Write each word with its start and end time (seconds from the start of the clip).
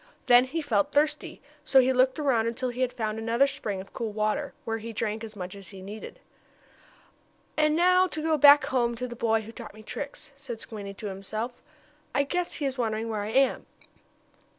Then 0.25 0.45
he 0.45 0.63
felt 0.63 0.91
thirsty, 0.91 1.43
so 1.63 1.79
he 1.79 1.93
looked 1.93 2.17
around 2.17 2.47
until 2.47 2.69
he 2.69 2.81
had 2.81 2.91
found 2.91 3.19
another 3.19 3.45
spring 3.45 3.79
of 3.79 3.93
cool 3.93 4.11
water, 4.11 4.51
where 4.65 4.79
he 4.79 4.93
drank 4.93 5.23
as 5.23 5.35
much 5.35 5.53
as 5.53 5.67
he 5.67 5.79
needed. 5.79 6.19
"And 7.55 7.75
now 7.75 8.07
to 8.07 8.19
go 8.23 8.35
back 8.35 8.65
home, 8.65 8.95
to 8.95 9.07
the 9.07 9.15
boy 9.15 9.41
who 9.41 9.51
taught 9.51 9.75
me 9.75 9.83
tricks," 9.83 10.31
said 10.35 10.59
Squinty 10.59 10.95
to 10.95 11.05
himself. 11.05 11.61
"I 12.15 12.23
guess 12.23 12.53
he 12.53 12.65
is 12.65 12.79
wondering 12.79 13.09
where 13.09 13.21
I 13.21 13.29
am." 13.29 13.67